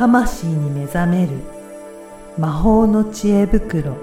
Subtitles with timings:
[0.00, 1.32] 魂に目覚める。
[2.38, 3.98] 魔法の知恵袋。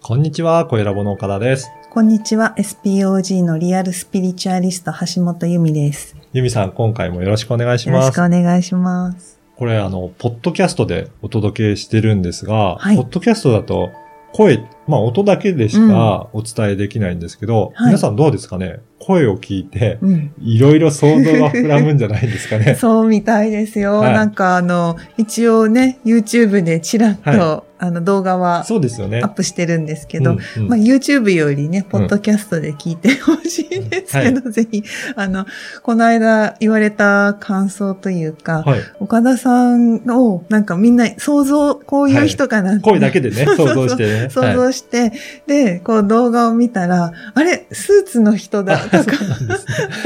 [0.00, 1.68] こんにちは、小ラボの岡田です。
[1.90, 6.14] こんにちは SPOG のリアルスピリチュアリスト橋本由美です。
[6.32, 8.04] ゆみさん、今回もよろしくお願いします。
[8.04, 8.24] よろしく。
[8.24, 9.40] お願いします。
[9.56, 12.96] これ、あの、ポッドキャストでお届けしてるんですが、はい。
[12.96, 13.90] ポッドキャストだと、
[14.32, 17.86] 声、まあ音だけでしかお伝えできないんですけど、はい。
[17.88, 18.80] 皆さんどうですかね？
[19.00, 20.32] 声を聞いて、うん。
[20.40, 22.74] いろいろ想像が膨らむんじゃないですかね？
[22.80, 23.98] そうみたいですよ。
[24.00, 24.14] はい。
[24.14, 29.20] なんかあの、一応ね、YouTube でちらっと、はあの動画はそうですよね。
[29.22, 29.28] アッ。
[29.28, 30.68] プしてるんですけど、うんうん。
[30.68, 34.82] まあ、YouTube よりね、ポッドキャストで聞いてほしいんですけど、ぜひ、
[35.14, 35.46] あの、
[35.84, 38.80] この間言われた感想というか、はい。
[38.98, 44.28] 岡田さんを、なんかみんな想像、こういう人かなって、声だけでね、 想像してね。
[44.28, 44.56] 想はい。
[44.56, 45.12] 像して、
[45.46, 48.96] で、こう動画を見たら、あれ、スーツの人だとか、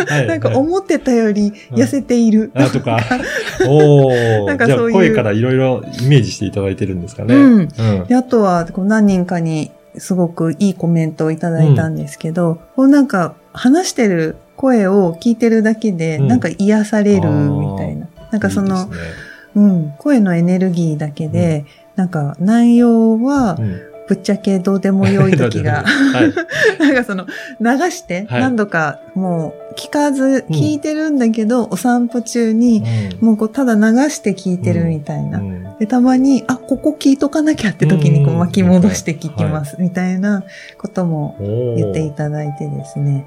[0.09, 0.57] はい なんかはい。
[0.57, 2.51] 思ってたより痩せている。
[2.55, 2.99] あとか、
[3.67, 4.93] おーじゃあなんかそういう。
[4.93, 7.35] 声からいろいろイメージしていただいてるんですかね。
[7.35, 7.55] うん。
[7.61, 7.69] うん。
[8.09, 16.29] であとは、こう何人かにすごくいいコメントをいただいたんですけど、こうなんか話してる声を聞いてるだけで、うん。
[16.29, 18.09] なんか癒されるみたいな。
[18.31, 18.91] なんかその、
[19.55, 26.33] うん、声のエネルギーだけで、なんか内容はうんぶっちゃけどうでもよい時が、 はい。
[26.79, 27.27] なんかその
[27.61, 28.41] 流してはい。
[28.43, 32.85] 何度かもう聞かず聞いてるんだけど、お散歩中に
[33.21, 35.39] もうこうただ流して聞いてるみたいな。
[35.39, 35.79] うん。
[35.79, 38.39] で、たまに、あ、ここ聞いとかなきゃって時にこううん。
[38.41, 40.45] 巻き戻して聞きます、みたいな
[40.79, 41.37] ことも
[41.77, 43.25] 言っていただいてですね。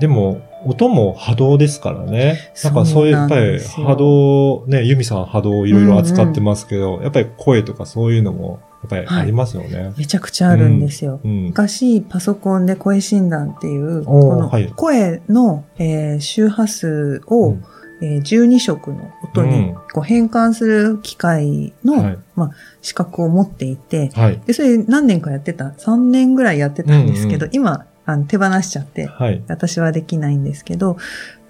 [0.00, 2.38] でも、音も波動ですからね。
[2.64, 9.92] なんかそういう、やっぱり波動、ね、ユミさん波動いろいろ扱ってますけど、やっぱり声とかそういうのも、やっぱりありますよね。
[9.96, 11.20] めちゃくちゃあるんですよ。
[11.24, 11.46] うん。
[11.46, 17.64] 昔、パソコンで声診断っていう、このはい声の、えー周波数を、うん
[18.02, 22.50] えー12色の音にうんこう変換する機械の、はいまあ、
[22.80, 24.40] 資格を持っていて、はい。
[24.44, 29.42] で、それ何年かやってた、3年ぐらいやってたんですけど、うん今あの手放しちゃって、はい。
[29.46, 30.96] 私はできないんですけど、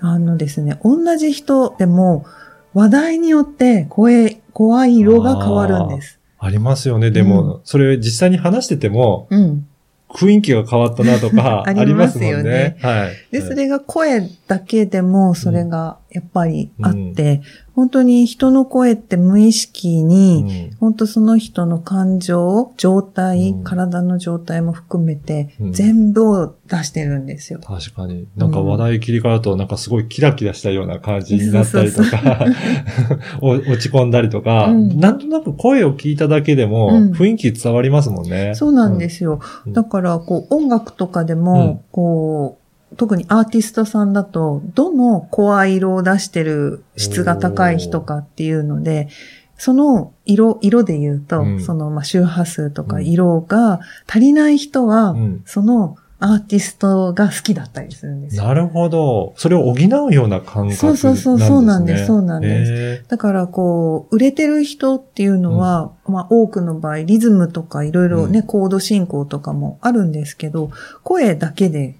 [0.00, 2.26] あのですね、同じ人でも
[2.75, 6.19] 話題によって声、声色が変わるんです。
[6.44, 7.12] ありますよね。
[7.12, 9.66] でも、それ実際に話してても、うん。
[10.08, 12.76] 雰囲気が変わったなとか、 あありまりますすもんよねね。
[12.80, 13.12] はい。
[13.30, 17.40] で、それが声だけでもそれがやっぱりあって、
[17.74, 20.76] 本当に人の声って無意識うに、ん。
[20.76, 23.64] 本当その人の感情、状態、うん。
[23.64, 25.72] 体の状態も含めて、うん。
[25.72, 27.60] 全部を出してるんですよ。
[27.64, 28.28] 確かに。
[28.36, 32.46] なんか話題切り替わると、なんかすごいキラキラしたような感じになったりとか、
[33.40, 35.00] お落ち込んだりとか、うん。
[35.00, 37.12] なんとなく声を聞いただけでもうん。
[37.12, 38.54] 雰囲気伝わりますもんね。
[38.54, 39.40] そうなんですよ。
[39.66, 39.72] うん。
[39.72, 41.80] だから、こう、音楽とかでも、うん。
[41.90, 42.61] こう、
[42.97, 49.08] 特にアーティストさんだと、どの声色を出してる質が高い人かっていうので、
[49.56, 51.60] その色、色で言うと、うん。
[51.62, 55.42] その、まあ、周波数とかうん色が足りない人は、うん。
[55.47, 58.44] そのアーティストが好きだったりするんですよ。
[58.44, 59.34] なるほど。
[59.36, 60.92] それを補うような感覚なんですね。
[60.92, 62.72] そうそうそうそうなんですそうなんです。
[62.72, 68.47] へだから、こう、売れてる人っていうのは、まあ、多くの場合、リズムとかいろいろね、うん。
[68.47, 70.70] コード進行とかもあるんですけど、
[71.03, 71.97] 声だけで、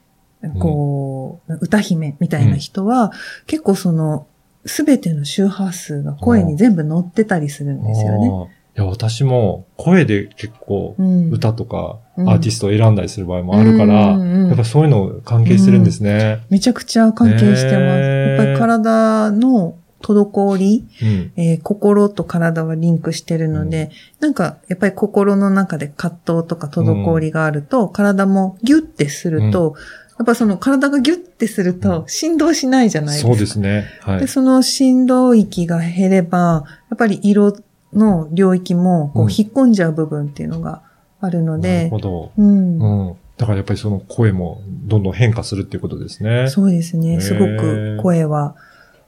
[0.59, 3.13] こう、歌姫みたいな人は、
[3.47, 4.27] 結構その、
[4.65, 8.51] すべての周波数が声に全部乗ってたりするんーですよね。
[8.77, 11.31] いや、私も声で結構うん。
[11.31, 12.29] 歌とかうん。
[12.29, 14.49] アーティストを選んだりする場合もあるから、うんうんうん。
[14.49, 16.45] やっぱそういうの関係してるんですね。
[16.51, 17.69] めちゃくちゃ関係してます。
[17.69, 21.33] やっぱり体の滞り、うん。
[21.37, 29.75] えー心と体はリンクしてるので、なんか、やっぱり心の中で葛藤とか滞りがあると、体もギュッてすると、
[30.19, 33.33] やっぱその体がギュッてすると振動しないじゃないですか。
[33.33, 33.87] そうですね。
[34.01, 34.27] はいで、。
[34.27, 37.57] その振動域が減れば、やっぱり色
[37.93, 40.83] の領域もこううん引っ込んじゃう部分っていうのが
[41.21, 42.33] あるのなるで、ほど。
[42.37, 43.17] うんうん。
[43.37, 46.49] だからやっぱりその声もどんどん変化するっていうことですね。
[46.49, 47.21] そうですね。
[47.21, 48.55] すごく声は、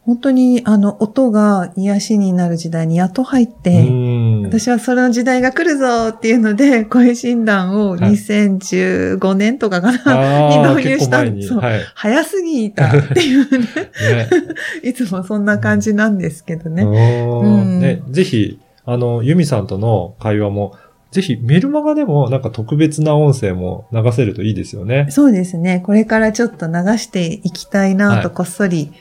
[0.02, 4.23] 本当にあの音が癒しになる時代にやっと入って、うん。
[4.58, 11.42] 私はその時代が来るぞっていうので、声診断をはい2015年とかかな、あ にー導入した結構前に。
[11.42, 11.80] そうはい。
[11.94, 14.28] 早すぎたっていうね、 ね。
[14.88, 16.84] いつもそんな感じなんですけどね。
[16.84, 20.74] うんね、ぜひ、あの、ユミさんとの会話も、
[21.10, 25.06] ぜひメルマガでもなんか特別な音声も流せるといいですよね。
[25.10, 25.80] そうですね。
[25.84, 28.92] これからちょっと流していきたいなとはいこっそり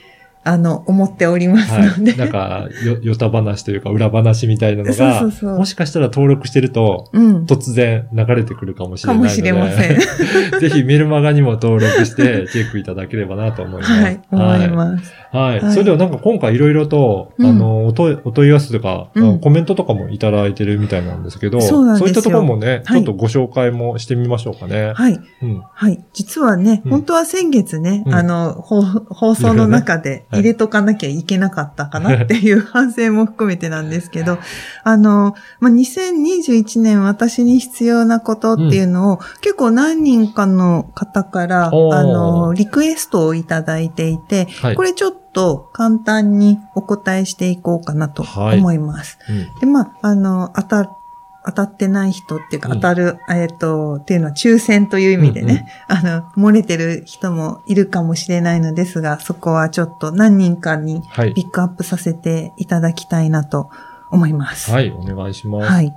[0.46, 2.12] あの、思っておりますので。
[2.12, 2.20] はい。
[2.20, 7.46] なんか、よ、よた話というか、裏話みたいなのが、そうそうそうもしかしたら登録してると、うん。
[7.46, 9.30] 突然流れてくるかもしれないので。
[9.30, 10.60] かもしれません。
[10.60, 13.92] ぜひメルマガにも登録してチェックいただければなと思います。
[13.94, 15.14] はい、思います。
[15.32, 15.60] はい。
[15.62, 24.94] はいそれではなんか今回いろいろと、うんあの、お問い、お問い合わせとか、うんコメントとかもいただいてるみたいなんですけど、そうなんですよいったところもね、はいちょっとご紹介もしてみましょうかね。
[24.94, 25.20] はい。
[25.42, 25.64] うん。
[25.74, 26.04] はい。
[26.14, 32.16] 実はね、うん本当は先月ね、うんあの、放放送の中で入れとかなきゃいけなかったかな？
[32.24, 34.38] っていう反省も含めてなんですけど、
[34.84, 44.76] あの、まあ、2021年私に必要なことっていうのを、結構何人かの方から、あの、リクエストをいただいていて、はい。
[44.76, 48.60] これちょっと簡単にお答えしていこうかなとはい。
[48.60, 49.18] 思います。
[49.30, 49.60] うん。
[49.60, 50.98] で、まあ、あの、当た、
[51.46, 61.42] 当たってない人っていうか、うん当たる、えっ、と、っていうのは抽選という意味でね、あの、漏れてる人もいるかもしれないのですが、そこはちょっと何人かにはいピ。
[61.44, 63.70] ックアップさせていただきたいなと
[64.10, 64.72] 思います。
[64.72, 65.72] はい、お願いします。
[65.72, 65.94] はい。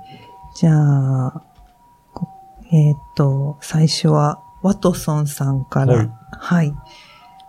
[0.55, 1.43] じゃあ、
[2.13, 2.27] こ
[2.71, 6.73] えっ、と、最初は、ワトソンさんから、ははいい。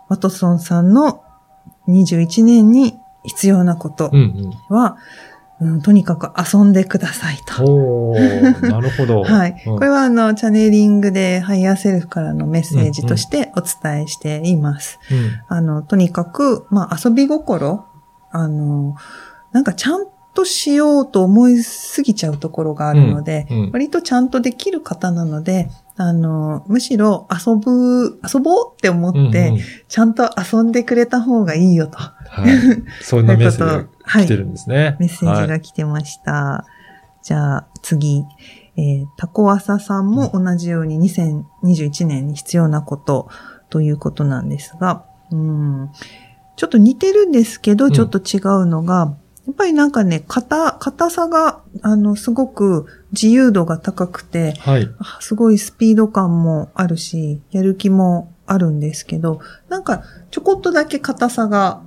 [0.07, 1.23] ワトソンさんの
[1.87, 4.97] 21年に必要なことうんは、
[5.61, 7.65] うんとにかく遊んでくださいうん。
[7.65, 7.65] と。
[7.65, 9.23] おー、なるほど。
[9.25, 9.63] はい。
[9.65, 14.99] うんこれはあの、チャネリングでハイヤーセルフからのメッセージとしてお伝えしています。
[15.11, 15.17] うん
[15.47, 17.85] あの、とにかく、まあ、遊び心、
[18.31, 18.95] あの、
[19.51, 31.97] なんかちゃんとしようと思いすぎちゃうところがあるので、うんうん割とちゃんとできる方なので、あの、むしろ遊ぶ、遊ぼうって思って、うんうんちゃんと遊んでくれた方がいいよと。
[31.97, 32.13] は
[32.47, 32.49] い。
[33.01, 34.97] そんなメッセージ 来てるんですね。
[34.99, 36.65] メッセージが来てました。
[37.21, 38.23] じゃあ次、
[38.77, 43.29] えー、タコワサさんも同じように2021年に必要なこと
[43.69, 45.91] ということなんですが、うん、
[46.55, 49.15] ちょっと似てるんですけど、んちょっと違うのが、
[49.47, 54.87] やっぱりなんかね、硬、硬さが、あの、すごく自由度が高くて、はい。
[54.99, 61.81] あすごいスピード感もあるし、やる気もあるんですけど、なんかちょこっとだけ硬さが。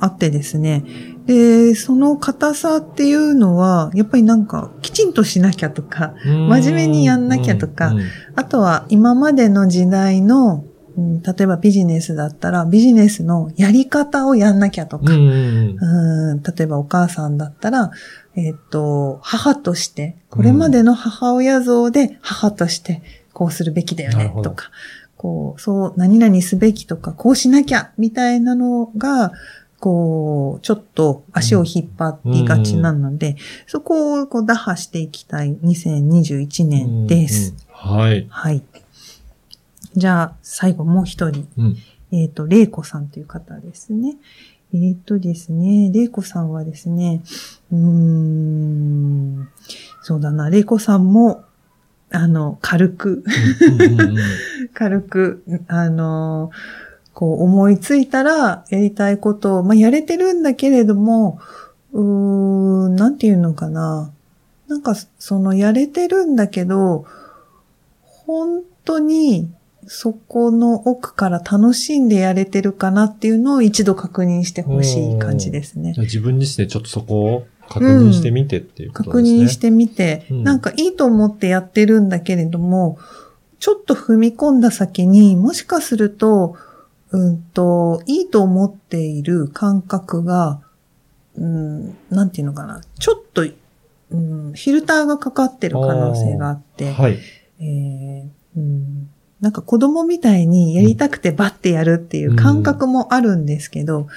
[0.00, 0.84] あってですね。
[1.26, 7.92] で、その硬さっていうのは、やっぱりなんか、きちんとしなきゃとか、真面目にやんなきゃとか
[8.34, 10.64] あとは今までの時代の、
[10.96, 17.92] うん例えばビジネスだったら、ビジネスのやり方をやんなきゃとか、例えばお母さんだったら、
[18.34, 23.02] えっ、と、母として、これまでの母親像で母として
[23.32, 24.72] こうするべきだよねとか、
[25.18, 29.32] こう、そう、何々すべきとか、こうしなきゃみたいなのが、
[29.80, 33.36] こう、ちょっと足を引っ張りがちなので、
[33.66, 37.54] そこをこう打破していきたい2021年です。
[37.84, 37.98] うんうん。
[37.98, 38.26] はい。
[38.30, 38.62] はい。
[39.96, 41.48] じゃあ、最後もう一人。
[41.58, 41.76] うん。
[42.12, 44.16] えっ、と、玲子さんという方ですね。
[44.72, 47.22] えっ、とですね、玲子さんはですね、
[47.72, 49.48] うーん、
[50.02, 51.44] そうだな、玲子さんも、
[52.10, 53.24] あの、軽く、
[54.74, 56.50] 軽く、あの、
[57.12, 61.40] こう思いついたらやりたいことを、まあ、やれてるんだけれども、
[61.92, 64.10] うーん、なんていうのかな。
[64.68, 67.06] なんか、そのやれてるんだけど、
[68.02, 69.50] 本当に
[69.88, 75.94] そこの奥から楽しんでやれてるかなっていうのを一度確認してほしい感じですね。
[75.96, 79.44] 自分自身でちょっとそこを確認してみてっていうこと確ですね。
[79.44, 80.44] 認してみて、うん。
[80.44, 82.98] なんかいいと思ってやってるんだけれども、
[83.58, 86.56] ちょっと踏み込んだ先にもしかすると、
[87.10, 90.60] うんと、いいと思っている感覚が、
[91.36, 97.18] うん、なんていうのかな、ちょっと、うん、フィルターがかかってる可能性があって、はい。
[97.60, 99.08] えーうん、
[99.40, 104.08] なんか子供みたいにやりたくてバッてやるっていう感覚もあるんですけど、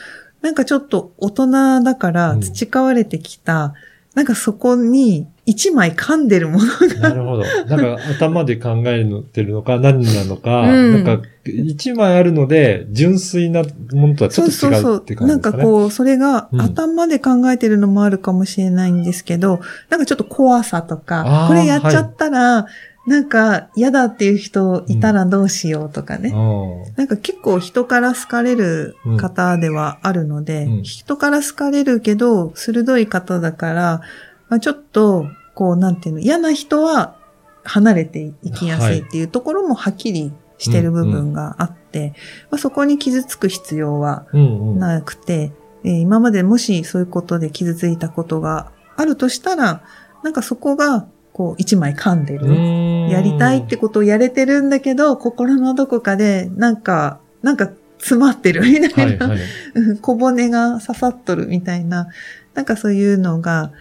[0.41, 3.73] なんかちょっと大人だから培われてきた、
[4.15, 6.65] なんかそこに一枚噛んでるもの
[6.99, 7.43] が、なるほど。
[7.65, 11.03] なんか頭で考えてるのか何なのか、うん。
[11.03, 15.63] なんか一枚あるので純粋なものとはちょっと違うって感じなんですかね。
[15.63, 16.61] かこう、それがうん。
[16.61, 22.67] 頭で考えてるのもあるかもしれないんですけど、なんかちょっと怖さとあかー、これやっちゃったら、
[23.07, 26.29] なんか嫌だっていう人いたらどうしようとかね。
[26.29, 34.01] うんなんか結構人から好かれる方ではあるので、うん人から好かれるけど、鋭い方だから、
[34.49, 37.15] まあ、ちょっと、こう、なんていうの、嫌な人は
[37.63, 42.13] 離れていきやすいっていうところもはっきりしてる部分があって、
[42.51, 44.79] まあ、そこに傷つく必要はうんうん。
[44.79, 45.51] なくて、
[45.83, 49.81] えー今までもしそういうことで傷ついたことがあるとしたら、
[50.23, 51.07] なんかそこが、
[51.41, 53.09] こう、一枚噛んでる。
[53.09, 59.47] やりたいってことをやれてるんだけど、心のどこかで、なんか、なんか詰まってるみたいな、はいはい。
[59.73, 62.09] うん小骨が刺さっとるみたいな、
[62.53, 63.71] なんかそういうのが、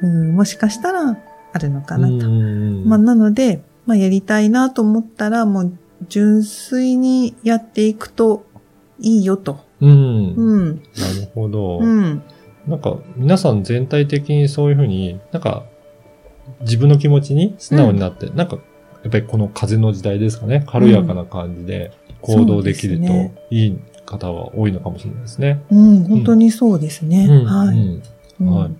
[0.00, 1.18] うん、もしかしたら
[1.52, 2.14] あるのかなと。
[2.14, 5.72] うんまあ、なので、まあ、やりたいなと思ったら、もう、
[6.08, 8.46] 純粋にやっていくと
[8.98, 9.60] いいよと。
[9.82, 9.90] うん。
[9.90, 10.76] うん。
[10.76, 10.80] な
[11.20, 11.80] るほど。
[11.80, 12.22] うん。
[12.66, 15.64] なんか、皆さん全体的にそういうふうに、なんか、
[16.60, 18.58] 自分の気持ちに素直になって、なんか、
[19.02, 25.62] やっぱりこの風の時代ですかね、軽やかな感じで行動できるといい方は多いのかもしれないですね。
[25.70, 27.26] うん、本当にそうですね。
[27.26, 27.44] うん。
[27.44, 27.76] はい。
[27.76, 28.02] うん。
[28.40, 28.54] うん。
[28.54, 28.70] はい。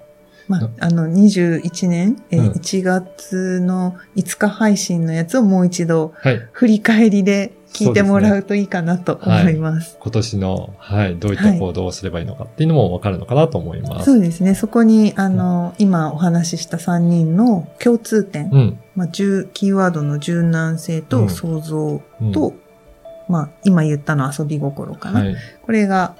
[0.48, 2.50] まあ、あの、21年、えーうん。
[2.50, 6.48] 1月の5日配信のやつをもう一度はい。
[6.52, 9.96] 振り返りで聞いてもらうといいかなと思います。
[10.00, 14.06] 今年の、はい、どういった行動をすればいいのかっていうのもわかるのかなと思います。
[14.06, 14.54] そうですね。
[14.54, 18.78] そこに、あの、今お話しした3人の共通点、うん。
[18.96, 22.54] まあ、柔キーワードの柔軟性うんと想像うんと、
[23.28, 25.20] まあ、今言ったのは遊び心かな。
[25.20, 25.36] はい。
[25.62, 26.16] これが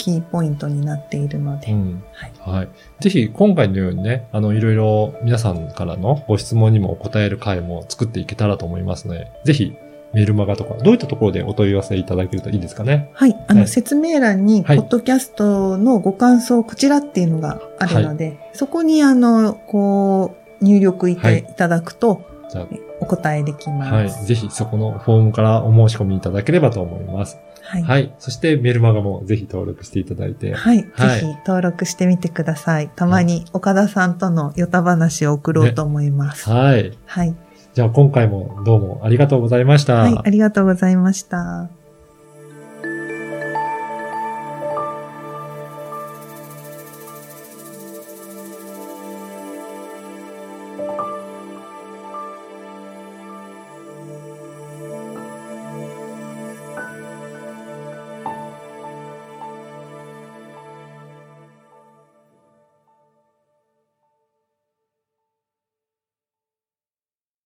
[0.00, 2.02] キーポイントになっているので、うん。
[2.12, 2.32] はい。
[2.56, 2.68] はい。
[3.00, 9.76] ぜひ、今回のようにね、あの、いろいろ皆さんからのご質問にも答える回も作っていけたらと思いますので、ぜひ、
[10.12, 13.10] メールマガとか、どういったところでお問い合わせいただけるといいですかね？
[13.14, 13.36] はい。
[13.48, 22.66] あの、はい説明欄に、ポはいッドキャストのご感想、こちらっていうのがあるので、そこに、あの、こう、入力いて、はいいただくと、じゃ
[23.00, 24.04] お答えできあ、はい。
[24.04, 24.26] ます。
[24.26, 27.38] ぜひ、そこのフォームからお申し込みいただければと思います。
[27.62, 27.82] はい。
[27.84, 28.12] はい。
[28.18, 30.52] そして、メールマガもぜひ登録していただいて。
[30.52, 30.84] はい。
[30.92, 32.90] はいぜひ登録してみてください。
[32.96, 36.50] たまに岡田さんとのヨタ話を送ろうと思います。
[36.50, 36.98] はい。
[37.06, 37.34] はい。
[37.72, 39.94] じゃあ、今回もどうもありがとうございました。
[39.94, 40.18] はい。
[40.24, 41.70] ありがとうございました。